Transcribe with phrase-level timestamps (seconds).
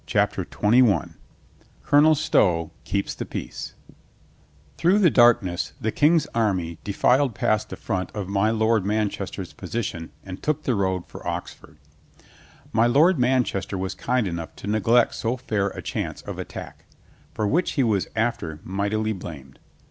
[0.07, 1.13] CHAPTER TWENTY ONE
[1.83, 3.75] COLONEL STOW KEEPS THE PEACE
[4.79, 9.53] THROUGH the darkness, the King's army de filed past the front of my Lord Manchester's
[9.53, 11.77] position and took the road for Oxford.
[12.73, 16.85] My Lord Manchester was kind enough to neglect so fair a chance of attack.
[17.35, 19.59] For which he was after mightily blamed.